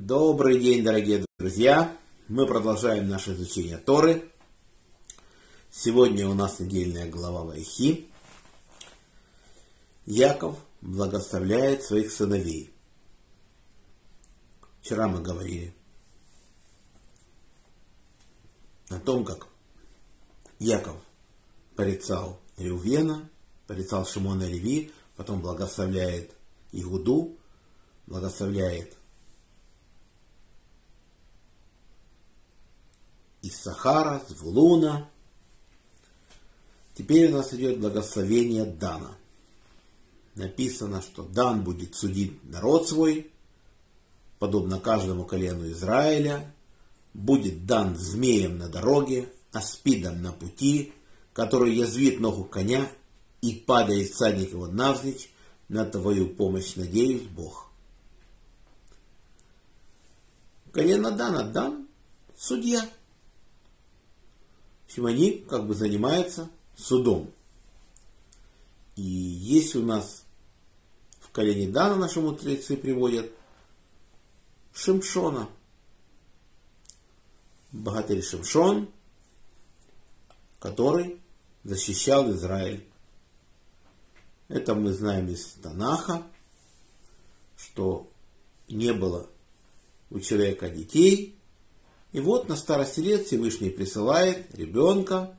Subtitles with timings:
[0.00, 1.92] Добрый день, дорогие друзья!
[2.28, 4.30] Мы продолжаем наше изучение Торы.
[5.72, 8.08] Сегодня у нас недельная глава Вайхи.
[10.06, 12.72] Яков благословляет своих сыновей.
[14.80, 15.74] Вчера мы говорили
[18.90, 19.48] о том, как
[20.60, 21.02] Яков
[21.74, 23.28] порицал Реувена,
[23.66, 26.36] порицал Шимона Леви, потом благословляет
[26.70, 27.36] Игуду,
[28.06, 28.96] благословляет
[33.42, 35.08] из Сахара, Звулуна.
[36.94, 39.16] Теперь у нас идет благословение Дана.
[40.34, 43.30] Написано, что Дан будет судить народ свой,
[44.38, 46.52] подобно каждому колену Израиля,
[47.14, 50.92] будет дан змеем на дороге, аспидом на пути,
[51.32, 52.90] который язвит ногу коня
[53.40, 55.30] и падает всадник его навзничь,
[55.68, 57.70] на твою помощь надеюсь, Бог.
[60.72, 61.88] Колено Дана, Дан,
[62.36, 62.88] судья.
[64.88, 67.30] Общем, они как бы занимаются судом.
[68.96, 70.24] И есть у нас
[71.20, 73.30] в колене Дана наши мудрецы приводят
[74.72, 75.50] Шимшона.
[77.70, 78.88] Богатырь Шимшон,
[80.58, 81.20] который
[81.64, 82.88] защищал Израиль.
[84.48, 86.26] Это мы знаем из Танаха,
[87.58, 88.10] что
[88.68, 89.28] не было
[90.08, 91.37] у человека детей,
[92.12, 95.36] и вот на старости лет Всевышний присылает ребенка,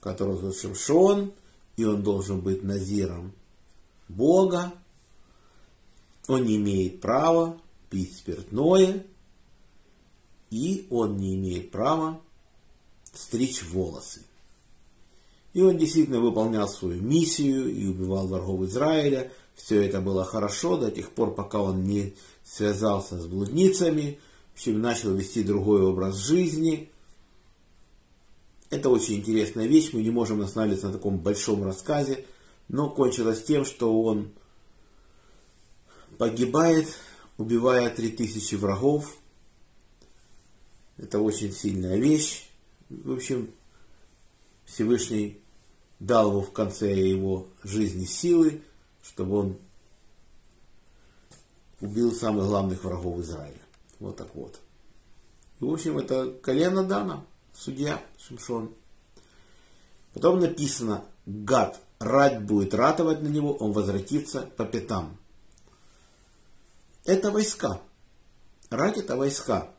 [0.00, 1.32] которого зовут Шимшон,
[1.76, 3.32] и он должен быть назиром
[4.08, 4.72] Бога.
[6.26, 9.04] Он не имеет права пить спиртное,
[10.50, 12.20] и он не имеет права
[13.12, 14.22] стричь волосы.
[15.52, 19.32] И он действительно выполнял свою миссию и убивал врагов Израиля.
[19.54, 24.18] Все это было хорошо до тех пор, пока он не связался с блудницами–
[24.66, 26.90] начал вести другой образ жизни.
[28.70, 32.24] Это очень интересная вещь, мы не можем останавливаться на таком большом рассказе,
[32.68, 34.32] но кончилось тем, что он
[36.18, 36.86] погибает,
[37.36, 39.16] убивая три тысячи врагов.
[40.98, 42.48] Это очень сильная вещь.
[42.90, 43.50] В общем,
[44.66, 45.40] Всевышний
[45.98, 48.62] дал ему в конце его жизни силы,
[49.02, 49.58] чтобы он
[51.80, 53.60] убил самых главных врагов Израиля.
[54.00, 54.58] Вот так вот.
[55.60, 57.24] И, в общем, это колено Дана,
[57.54, 58.74] судья Шимшон.
[60.14, 65.18] Потом написано, гад, рать будет ратовать на него, он возвратится по пятам.
[67.04, 67.80] Это войска.
[68.70, 69.70] Рать это войска.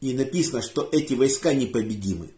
[0.00, 2.34] И написано, что эти войска непобедимы.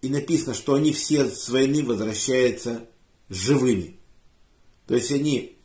[0.00, 2.88] И написано, что они все с войны возвращаются
[3.28, 4.00] живыми.
[4.86, 5.55] То есть они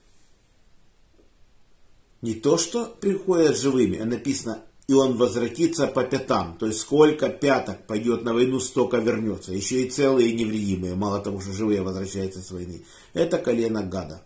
[2.21, 6.57] не то, что приходят живыми, а написано, и он возвратится по пятам.
[6.57, 9.53] То есть сколько пяток пойдет на войну, столько вернется.
[9.53, 10.95] Еще и целые и невредимые.
[10.95, 12.83] Мало того, что живые возвращаются с войны.
[13.13, 14.21] Это колено гада.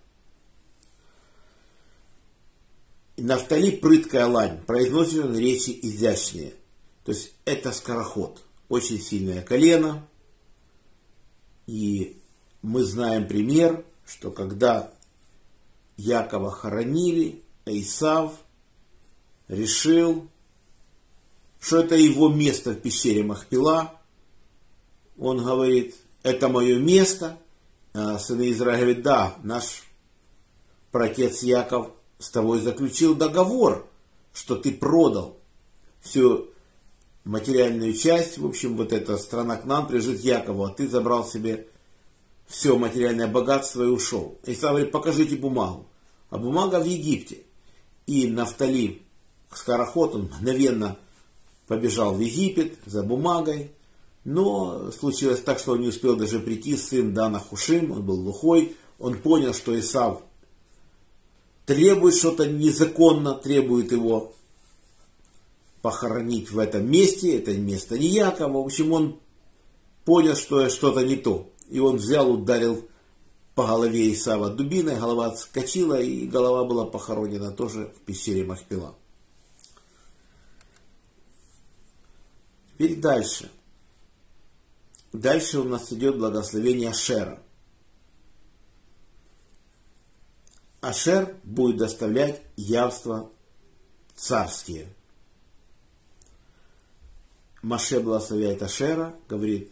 [3.18, 4.60] Нафтали прыткая лань.
[4.66, 6.54] Произносит он речи изящные.
[7.04, 8.42] То есть это скороход.
[8.68, 10.08] Очень сильное колено.
[11.68, 12.22] И
[12.64, 14.92] мы знаем пример, что когда
[15.98, 18.34] Якова хоронили, Исав
[19.48, 20.28] решил,
[21.60, 24.00] что это его место в пещере Махпила.
[25.18, 27.38] Он говорит, это мое место.
[27.94, 29.84] А сын Израиля говорит, да, наш
[30.92, 33.90] протец Яков с тобой заключил договор,
[34.34, 35.38] что ты продал
[36.02, 36.50] всю
[37.24, 41.68] материальную часть, в общем, вот эта страна к нам прижит Якову, а ты забрал себе
[42.48, 44.38] все материальное богатство и ушел.
[44.46, 45.88] Исав говорит, покажите бумагу.
[46.30, 47.40] А бумага в Египте
[48.08, 49.02] и Нафтали
[49.54, 50.98] скороход, он мгновенно
[51.68, 53.72] побежал в Египет за бумагой,
[54.24, 58.76] но случилось так, что он не успел даже прийти, сын Дана Хушим, он был глухой,
[59.00, 60.22] он понял, что Исав
[61.66, 64.34] требует что-то незаконно, требует его
[65.82, 69.20] похоронить в этом месте, это место не Якова, в общем, он
[70.06, 71.52] понял, что что-то не то.
[71.70, 72.88] И он взял, ударил
[73.56, 78.96] по голове Исава дубиной, голова отскочила, и голова была похоронена тоже в пещере Махпила.
[82.74, 83.50] Теперь дальше.
[85.14, 87.42] Дальше у нас идет благословение Ашера.
[90.82, 93.32] Ашер будет доставлять явства
[94.16, 94.94] царские.
[97.62, 99.72] Маше благословляет Ашера, говорит,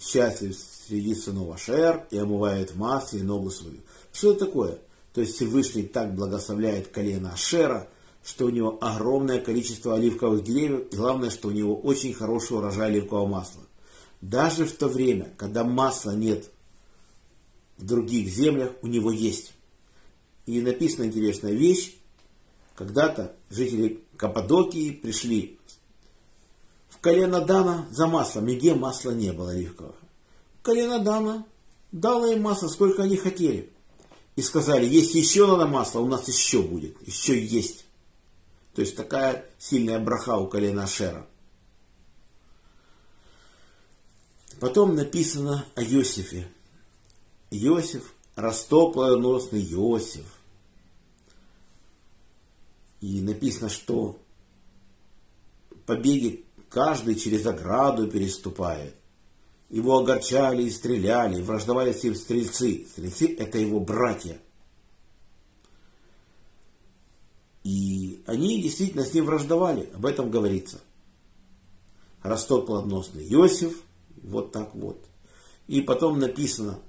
[0.00, 0.56] счастлив
[0.88, 3.78] среди сынов Ашер и омывает масле ногу свою.
[4.12, 4.78] Что это такое?
[5.12, 7.88] То есть Всевышний так благословляет колено Ашера,
[8.24, 12.88] что у него огромное количество оливковых деревьев, и главное, что у него очень хороший урожай
[12.88, 13.62] оливкового масла.
[14.20, 16.50] Даже в то время, когда масла нет
[17.78, 19.52] в других землях, у него есть.
[20.46, 21.96] И написана интересная вещь.
[22.74, 25.58] Когда-то жители Каппадокии пришли
[27.00, 29.94] колено Дана за маслом, нигде масла не было оливкового.
[30.62, 31.46] Колено Дана
[31.92, 33.72] дало им масло, сколько они хотели.
[34.36, 37.84] И сказали, если еще надо масло, у нас еще будет, еще есть.
[38.74, 41.26] То есть такая сильная браха у колена Ашера.
[44.60, 46.48] Потом написано о Иосифе.
[47.50, 50.26] Иосиф, растоплоносный Иосиф.
[53.00, 54.20] И написано, что
[55.86, 58.94] побеги каждый через ограду переступает.
[59.68, 62.86] Его огорчали и стреляли, враждовали с ним стрельцы.
[62.90, 64.38] Стрельцы– это его братья.
[67.62, 70.80] И они действительно с ним враждовали, об этом говорится.
[72.22, 73.82] Росток плодносный Иосиф–
[74.22, 75.04] вот так вот.
[75.66, 76.80] И потом написано,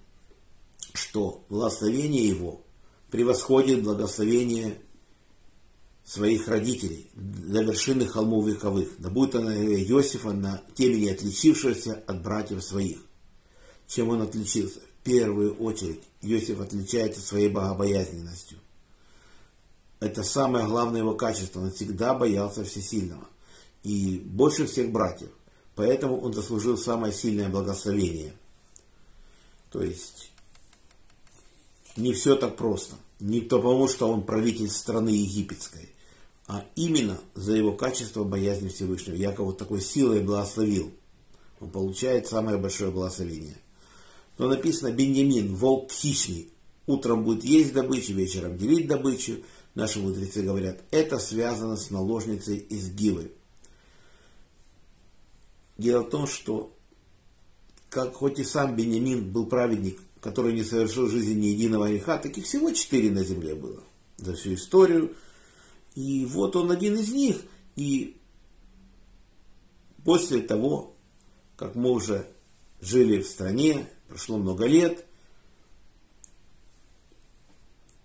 [0.93, 2.61] что благословение его
[3.09, 4.77] превосходит благословение
[6.03, 8.89] своих родителей до вершины холмов вековых.
[8.99, 12.99] Да будет она Иосифа на темени отличившегося от братьев своих.
[13.87, 14.79] Чем он отличился?
[14.79, 18.57] В первую очередь Иосиф отличается своей богобоязненностью.
[19.99, 21.61] Это самое главное его качество.
[21.61, 23.27] Он всегда боялся всесильного.
[23.83, 25.29] И больше всех братьев.
[25.75, 28.33] Поэтому он заслужил самое сильное благословение.
[29.71, 30.31] То есть,
[31.95, 32.95] не все так просто.
[33.21, 35.89] Не потому, что он правитель страны египетской,
[36.47, 39.15] а именно за его качество боязни Всевышнего.
[39.15, 40.91] Яков вот такой силой благословил.
[41.59, 43.57] Он получает самое большое благословение.
[44.39, 46.49] Но написано Беньямин, волк хищный.
[46.87, 49.37] Утром будет есть добычу, вечером делить добычу.
[49.75, 53.31] Наши мудрецы говорят, это связано с наложницей из Гивы.
[55.77, 56.73] Дело в том, что
[57.89, 62.17] как хоть и сам Бенемин был праведник, который не совершил в жизни ни единого греха,
[62.17, 63.83] таких всего четыре на земле было
[64.17, 65.15] за всю историю.
[65.95, 67.41] И вот он один из них.
[67.75, 68.17] И
[70.05, 70.95] после того,
[71.57, 72.27] как мы уже
[72.79, 75.05] жили в стране, прошло много лет,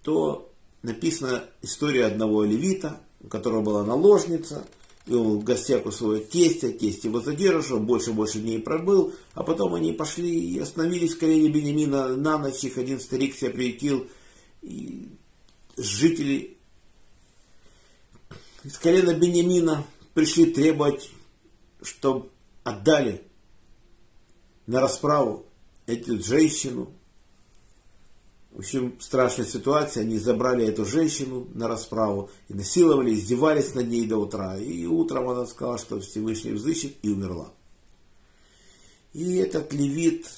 [0.03, 0.51] то
[0.83, 4.67] написана история одного левита, у которого была наложница–
[5.07, 9.75] в гостях у своего тестя, тесть его задержал, больше и больше дней пробыл, а потом
[9.75, 14.09] они пошли и остановились в колене Бенемина на ночь, их один старик себя приютил,
[14.63, 15.09] и
[15.77, 16.57] жители
[18.65, 21.11] из колена Бенемина пришли требовать,
[21.83, 22.31] чтобы
[22.65, 23.23] отдали
[24.67, 25.47] на расправу
[25.87, 26.91] эту женщину,
[28.57, 30.03] в общем, страшная ситуация.
[30.03, 34.57] Они забрали эту женщину на расправу и насиловали, издевались над ней до утра.
[34.57, 37.53] И утром она сказала, что Всевышний взыщет и умерла.
[39.13, 40.31] И этот левит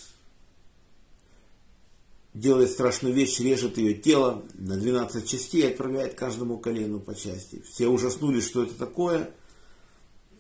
[2.35, 7.63] делает страшную вещь, режет ее тело на 12 частей и отправляет каждому колену по части.
[7.71, 9.31] Все ужаснулись, что это такое,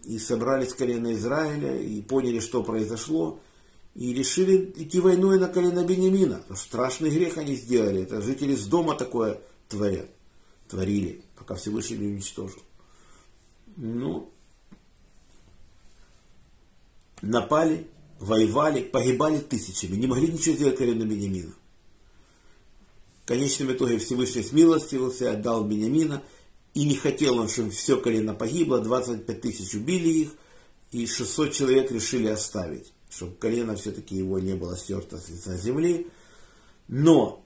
[0.03, 3.39] и собрались колено Израиля, и поняли, что произошло
[3.99, 6.41] и решили идти войной на колено Бенемина.
[6.55, 8.03] Страшный грех они сделали.
[8.03, 10.09] Это жители с дома такое творят.
[10.69, 12.63] Творили, пока Всевышний не уничтожил.
[13.77, 14.31] Ну,
[17.23, 17.89] напали,
[18.21, 19.97] воевали, погибали тысячами.
[19.97, 21.53] Не могли ничего сделать колено Бенемина.
[23.25, 26.23] В конечном итоге Всевышний смилостивился, отдал Бенемина.
[26.73, 28.79] И не хотел он, чтобы все колено погибло.
[28.79, 30.35] 25 тысяч убили их.
[30.93, 36.09] И 600 человек решили оставить чтобы колено все-таки его не было стерто с лица земли.
[36.89, 37.45] Но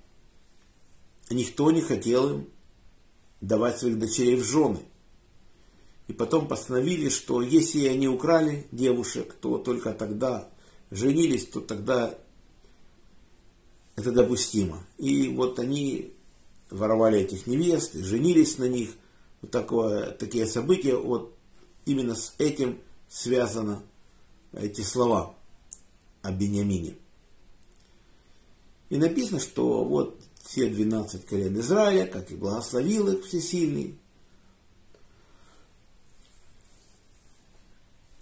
[1.31, 2.49] никто не хотел им
[3.41, 4.81] давать своих дочерей в жены.
[6.09, 10.49] И потом постановили, что если они украли девушек, то только тогда
[10.91, 12.19] женились, то тогда
[13.97, 14.85] это допустимо.
[14.99, 16.13] И вот они
[16.71, 18.91] воровали этих невест, женились на них.
[19.41, 21.35] Вот такое, такие события, вот
[21.85, 22.79] именно с этим
[23.09, 23.79] связаны
[24.53, 25.35] эти слова
[26.23, 26.97] о Бениамине.
[28.89, 33.99] И написано, что вот все 12 колен Израиля, как и благословил их всесильный.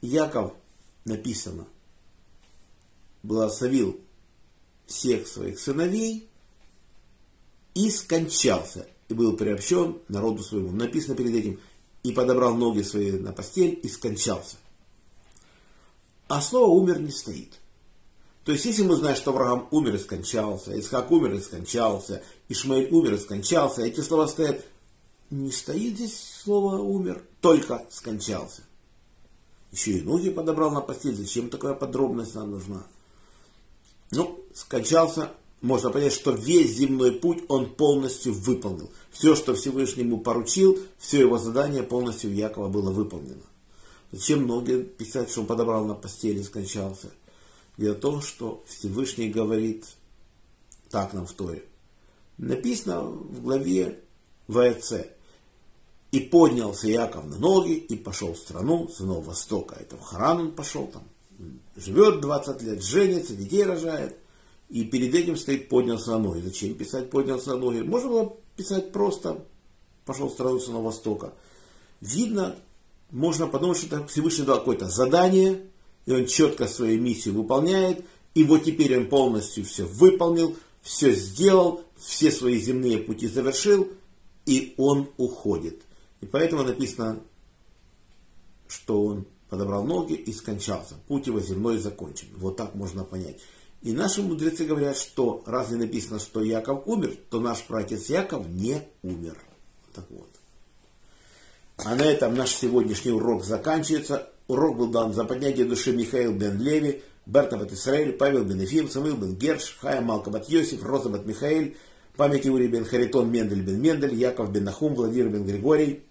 [0.00, 0.54] Яков,
[1.04, 1.66] написано,
[3.22, 4.00] благословил
[4.86, 6.28] всех своих сыновей
[7.74, 10.72] и скончался, и был приобщен народу своему.
[10.72, 11.60] Написано перед этим,
[12.02, 14.56] и подобрал ноги свои на постель и скончался.
[16.28, 17.59] А слово умер не стоит.
[18.44, 22.88] То есть, если мы знаем, что Авраам умер и скончался, Исхак умер и скончался, Ишмаэль
[22.90, 24.64] умер и скончался, эти слова стоят,
[25.30, 28.62] не стоит здесь слово умер, только скончался.
[29.72, 31.14] Еще и ноги подобрал на постель.
[31.14, 32.82] Зачем такая подробность нам нужна?
[34.10, 35.30] Ну, скончался,
[35.60, 38.90] можно понять, что весь земной путь он полностью выполнил.
[39.10, 43.42] Все, что Всевышний ему поручил, все его задание полностью у Якова было выполнено.
[44.10, 47.12] Зачем ноги писать, что он подобрал на постели и скончался?
[47.76, 49.86] Дело в том, что Всевышний говорит,
[50.90, 51.64] так нам в Торе,
[52.38, 54.00] написано в главе
[54.48, 55.06] ВЦ,
[56.12, 59.76] и поднялся Яков на ноги и пошел в страну сынов Востока.
[59.80, 61.04] Это в Харан он пошел там.
[61.76, 64.16] Живет 20 лет, женится, детей рожает.
[64.68, 66.40] И перед этим стоит поднялся на ноги.
[66.40, 67.80] Зачем писать поднялся на ноги?
[67.80, 69.44] Можно было писать просто
[70.04, 71.32] пошел в страну сынов Востока.
[72.00, 72.56] Видно,
[73.10, 75.69] можно подумать, что это Всевышний дал какое-то задание,
[76.06, 78.04] и он четко свою миссию выполняет,
[78.34, 83.88] и вот теперь он полностью все выполнил, все сделал, все свои земные пути завершил,
[84.46, 85.82] и он уходит.
[86.20, 87.20] И поэтому написано,
[88.68, 90.94] что он подобрал ноги и скончался.
[91.08, 92.28] Путь его земной закончен.
[92.36, 93.38] Вот так можно понять.
[93.82, 98.46] И наши мудрецы говорят, что раз не написано, что Яков умер, то наш праотец Яков
[98.48, 99.38] не умер.
[99.94, 100.28] Так вот.
[101.76, 104.30] А на этом наш сегодняшний урок заканчивается.
[104.50, 108.88] Урок был дан за поднятие души Михаил бен Леви, Берта бат Исраэль, Павел бен Ефим,
[108.90, 111.74] Самуил бен Герш, Хая Малка бат Йосиф, Роза бат Михаил,
[112.16, 116.02] память Иури бен Харитон, Мендель бен Мендель, Яков бен Нахум, Владимир бен Григорий,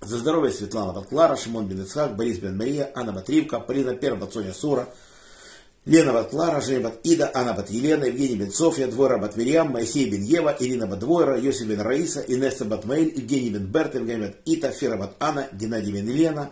[0.00, 4.52] за здоровье Светлана Батклара, Шимон бен Ицхак, Борис бен Мария, Анна Батривка, Полина Пер, Бацоня
[4.52, 4.88] Сура,
[5.86, 9.70] Лена бат Клара, Женя бат Ида, Анна бат Елена, Евгений бен Софья, Двойра бат Мирьям,
[9.70, 13.94] Моисей бен Ева, Ирина бат Двойра, Йосиф бен Раиса, Инесса бат Маэль, Евгений бен Берт,
[13.94, 16.50] Евгений бат Ита, Фера бат Анна, Геннадий бен Елена,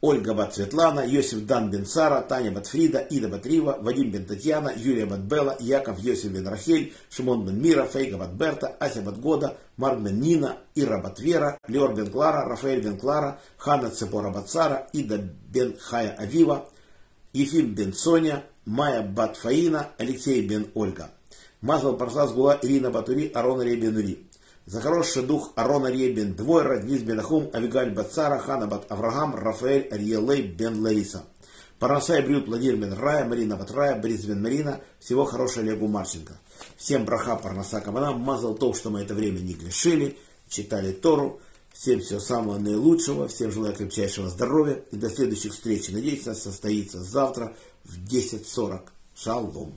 [0.00, 4.24] Ольга бат Светлана, Йосиф Дан бен Сара, Таня бат Фрида, Ида бат Рива, Вадим бен
[4.24, 9.02] Татьяна, Юлия бат Бела, Яков Йосиф бен Рахель, Шимон бен Мира, Фейга бат Берта, Ася
[9.02, 13.90] бат Года, Марк бен Нина, Ира бат Вера, Леор бен Клара, Рафаэль бен Клара, Хана
[13.90, 15.18] Цепора бат Сара, Ида
[15.52, 16.64] бен Хая Авива,
[17.34, 21.10] Ефим бен Соня, Майя бат Фаина, Алексей бен Ольга.
[21.60, 24.27] Мазал Парсас Гула, Ирина Батури, Арона Ребенури.
[24.68, 29.34] За хороший дух Арона Ребен Двойра, Дниз бен Ахум, Авигаль бат Сара, Хана бат Авраам,
[29.34, 31.24] Рафаэль Ариелей бен Лариса.
[31.78, 34.78] Парнасай Брют, Владимир бен Рая, Марина бат Рая, Борис бен Марина.
[35.00, 36.34] Всего хорошего Олегу Марченко.
[36.76, 38.12] Всем браха Парнаса Кабана.
[38.12, 40.18] Мазал то, что мы это время не грешили,
[40.50, 41.40] читали Тору.
[41.72, 45.88] Всем всего самого наилучшего, всем желаю крепчайшего здоровья и до следующих встреч.
[45.88, 48.80] Надеюсь, нас состоится завтра в 10.40.
[49.16, 49.72] Шалом.